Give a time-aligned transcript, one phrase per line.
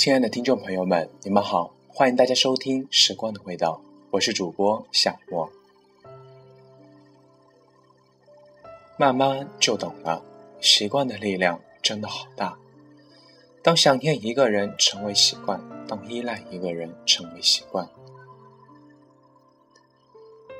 [0.00, 3.82] 亲爱的听众朋友们，你们好，欢迎大家收听《时光的味道》，
[4.12, 5.52] 我是主播夏沫。
[8.96, 10.24] 慢慢就懂了，
[10.58, 12.56] 习惯的力量真的好大。
[13.62, 17.86] 当想念一个人成为习惯，当依赖一个人成为习惯，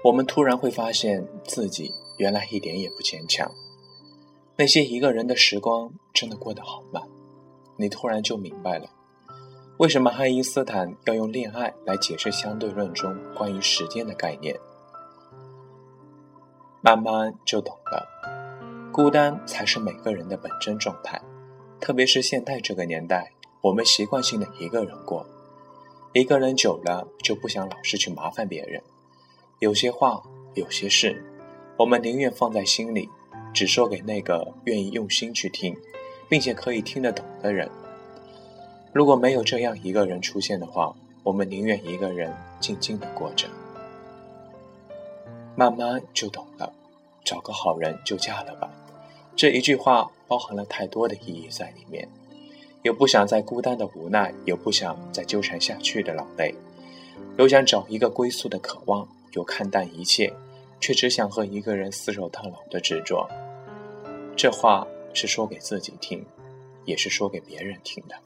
[0.05, 3.51] 我们突然会发现自己原来一点也不坚强。
[4.57, 7.03] 那些一个人的时光真的过得好慢，
[7.79, 8.91] 你突然就明白了。
[9.81, 14.55] 为什么爱因斯坦要用恋爱来解释相对论中关于时间的概念？
[16.83, 18.07] 慢慢就懂了，
[18.93, 21.19] 孤单才是每个人的本真状态。
[21.81, 25.25] 特别是现代这个年代，我们习惯性的一个人过，
[26.13, 28.83] 一个人久了就不想老是去麻烦别人。
[29.61, 30.23] 有些话，
[30.53, 31.25] 有些事，
[31.79, 33.09] 我们宁愿放在心里，
[33.55, 35.75] 只说给那个愿意用心去听，
[36.29, 37.67] 并且可以听得懂的人。
[38.93, 43.47] 如果没有这样一个人出现的话，我们宁愿一个人静静的过着，
[45.55, 46.73] 慢慢就懂了。
[47.23, 48.69] 找个好人就嫁了吧，
[49.37, 52.09] 这一句话包含了太多的意义在里面。
[52.83, 56.55] 有不想再孤单的无奈，有不想再纠缠下去的劳累，
[57.37, 60.33] 有想找一个归宿的渴望，有看淡一切，
[60.81, 63.29] 却只想和一个人厮守到老的执着。
[64.35, 66.25] 这话是说给自己听，
[66.87, 68.17] 也是说给别人听的。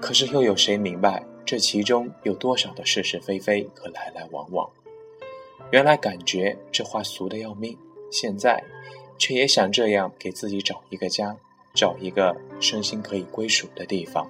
[0.00, 4.68] 可是又有谁明白这其中有多少的是是非非和来来往往？
[5.70, 7.76] 原来感觉这话俗的要命，
[8.10, 8.64] 现在
[9.18, 11.36] 却也想这样给自己找一个家，
[11.74, 14.28] 找一个身心可以归属的地方。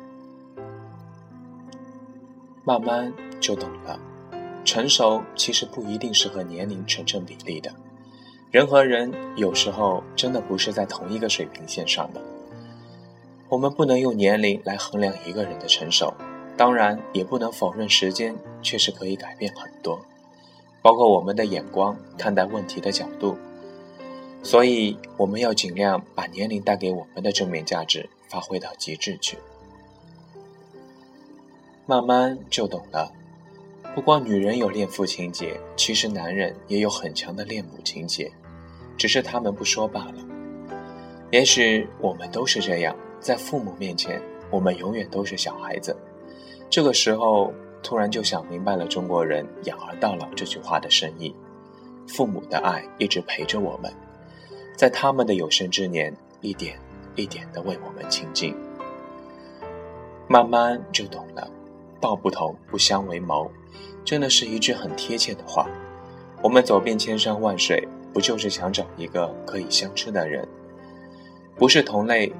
[2.65, 3.99] 慢慢就懂了，
[4.65, 7.73] 成熟其实不一定是和年龄成正比例的，
[8.51, 12.21] 人和人有时候真的不是在同一个水平线上的。
[13.51, 16.15] 我们不能用年龄来衡量一个人的成熟，
[16.57, 20.01] 当然也不能否认时间确实可以改变很多，
[20.81, 23.37] 包括我们的眼光、看待问题的角度。
[24.41, 29.37] 所以，我们要尽量把年龄带给我们的正面价值发挥到极致去。
[31.87, 33.13] 慢慢就懂了，
[33.97, 38.31] 不光女人有恋父情节，其实男人也有很强的恋母情节，
[38.97, 40.15] 只是他们不说罢了。
[41.33, 42.95] 也许我们都是这样。
[43.21, 44.21] 在父母面前，
[44.51, 45.95] 我们永远都是小孩子。
[46.71, 51.35] 这个时候，突然就想明白了中国人“养儿到老”这句话的深意。
[52.09, 53.93] 父母的爱一直陪着我们，
[54.75, 56.79] 在他们的有生之年，一点
[57.15, 58.57] 一点的为我们亲近。
[60.27, 61.51] 慢慢就懂了
[62.01, 63.51] ，“道不同不相为谋”，
[64.05, 65.69] 真的是一句很贴切的话。
[66.43, 70.49] 我们走遍千山万水，不就是想找一个可以相知的人？
[71.57, 72.33] 不是同类。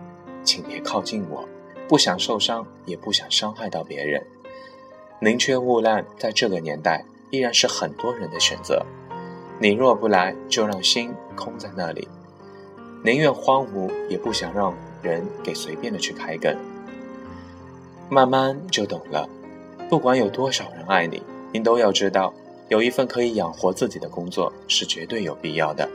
[0.43, 1.49] 请别靠近我，
[1.89, 4.25] 不想受伤，也不想伤害到别人。
[5.21, 8.85] 宁缺毋滥，在这个年代依然是很多人的选择。
[9.59, 12.09] 你若不来，就让心空在那里。
[13.05, 16.57] 宁愿荒芜，也不想让人给随便的去开根。
[18.09, 19.29] 慢慢就懂了，
[19.89, 21.23] 不管有多少人爱你，
[21.53, 22.33] 你都要知道，
[22.69, 25.89] 有一份可以养活自己的工作是绝对有必要的。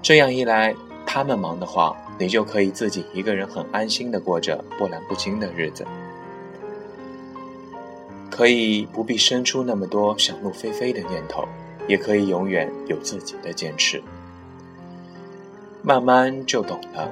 [0.00, 1.96] 这样一来，他们忙的话。
[2.18, 5.86] 你就可以自己一个人很安心的过着波澜不惊的日子，
[8.30, 11.46] 可以不必生出那么多想入非非的念头，
[11.86, 14.02] 也可以永远有自己的坚持。
[15.82, 17.10] 慢慢就懂了，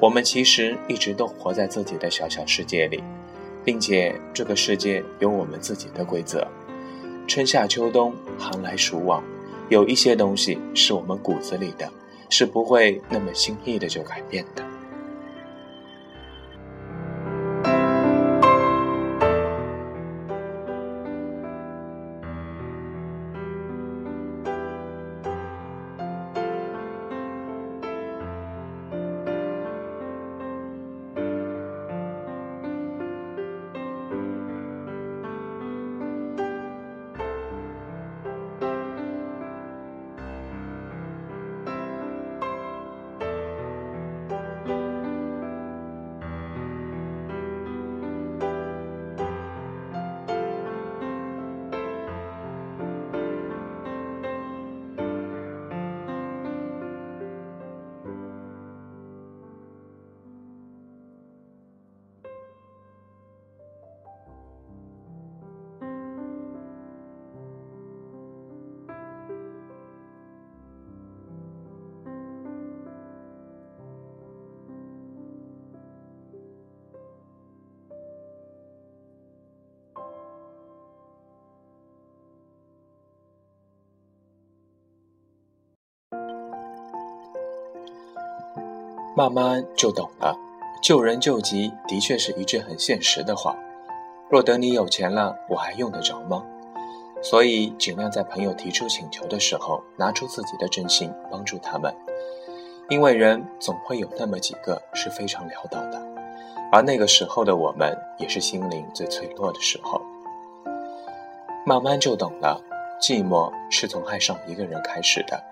[0.00, 3.02] 我们其实一直都活在自己的小小世界里，
[3.64, 6.46] 并且这个世界有我们自己的规则，
[7.26, 9.24] 春夏秋冬，寒来暑往，
[9.70, 11.90] 有一些东西是我们骨子里的。
[12.28, 14.65] 是不会那么轻易的就改变的。
[89.16, 90.36] 慢慢就懂了，
[90.82, 93.56] 救人救急的确是一句很现实的话。
[94.28, 96.44] 若等你有钱了，我还用得着吗？
[97.22, 101.96] 所以尽量在朋友提出请求的时候，拿出自己的真心帮助他们。
[102.90, 105.98] 因为人总会有那么几个是非常潦倒的，
[106.70, 110.02] 而那个时候的我们，也是心灵最脆弱的时候。
[111.64, 112.60] 慢慢就懂了，
[113.00, 115.42] 寂寞是从爱上一个人开始的。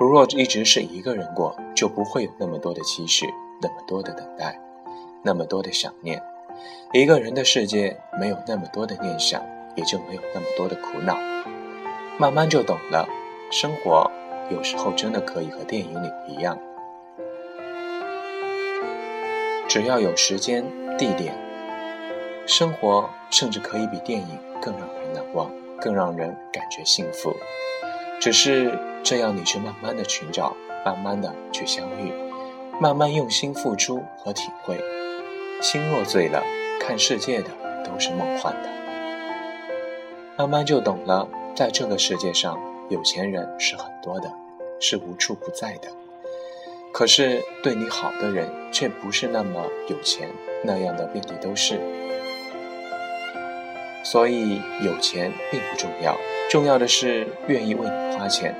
[0.00, 3.26] 如若一直是一个人过，就不会有那么多的期许，
[3.60, 4.58] 那么多的等待，
[5.22, 6.22] 那么多的想念。
[6.92, 9.42] 一个人的世界没有那么多的念想，
[9.76, 11.16] 也就没有那么多的苦恼。
[12.18, 13.08] 慢慢就懂了，
[13.50, 14.10] 生活
[14.50, 16.58] 有时候真的可以和电影里一样，
[19.68, 20.64] 只要有时间、
[20.98, 21.34] 地点，
[22.46, 25.50] 生活甚至可以比电影更让人难忘，
[25.80, 27.34] 更让人感觉幸福。
[28.20, 30.56] 只是这样，你去慢慢的寻找，
[30.86, 32.12] 慢慢的去相遇，
[32.80, 34.78] 慢慢用心付出和体会。
[35.60, 36.42] 心若醉了，
[36.80, 37.50] 看世界的
[37.84, 38.68] 都是梦幻的。
[40.38, 42.58] 慢慢就懂了，在这个世界上，
[42.88, 44.32] 有钱人是很多的，
[44.80, 45.88] 是无处不在的。
[46.92, 50.28] 可是对你好的人，却不是那么有钱，
[50.62, 51.80] 那样的遍地都是。
[54.04, 56.16] 所以有钱并不重要。
[56.50, 58.54] 重要的是愿意为你花钱，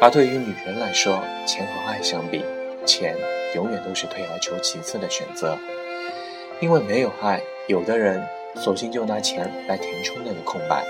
[0.00, 2.42] 而对于女人来说，钱和爱相比，
[2.86, 3.14] 钱
[3.54, 5.58] 永远都是退而求其次的选择。
[6.58, 8.26] 因为没有爱，有的人
[8.56, 10.82] 索性就拿钱来填充那个空白。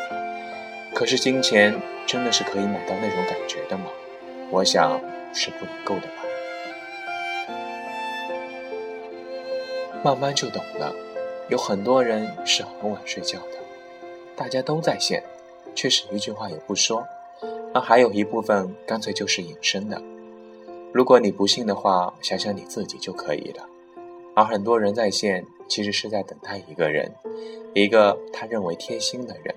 [0.95, 1.75] 可是金钱
[2.07, 3.87] 真的是可以买到那种感觉的吗？
[4.49, 5.01] 我想
[5.35, 6.15] 是不能够的吧。
[10.05, 10.95] 慢慢就懂了，
[11.49, 13.59] 有很多人是很晚睡觉的，
[14.37, 15.21] 大家都在线。
[15.73, 17.07] 却是一句话也不说，
[17.73, 20.03] 而还有一部分干脆就是隐身的。
[20.93, 23.69] 如果你不信的话，想想你自己就可以了。
[24.35, 27.13] 而很多人在线，其实是在等待一个人，
[27.75, 29.55] 一个他认为贴心的人。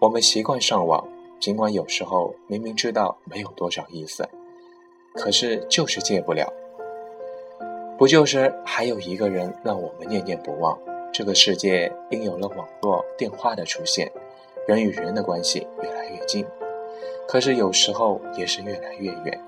[0.00, 1.06] 我们习惯上网，
[1.40, 4.28] 尽管有时候明明知道没有多少意思，
[5.14, 6.52] 可是就是戒不了。
[7.96, 10.78] 不就是还有一个人让我们念念不忘？
[11.12, 14.10] 这个世界因有了网络电话的出现，
[14.68, 16.44] 人与人的关系越来越近，
[17.26, 19.40] 可是有时候也是越来越远。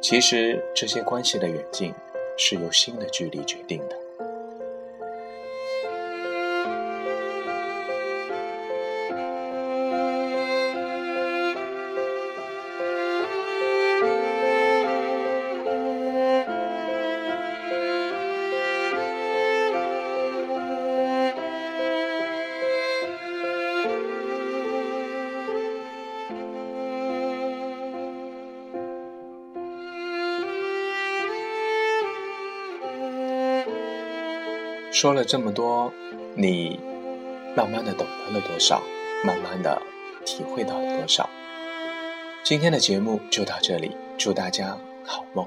[0.00, 1.92] 其实这些关系的远近，
[2.38, 4.07] 是由心的距离决定的。
[35.00, 35.92] 说了这么多，
[36.34, 36.80] 你
[37.56, 38.82] 慢慢的懂得了多少？
[39.24, 39.80] 慢慢的
[40.26, 41.30] 体会到了多少？
[42.42, 45.46] 今天的节目就到这里，祝大家好梦。